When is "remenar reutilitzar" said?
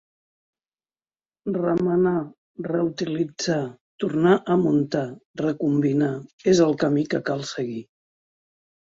1.57-3.57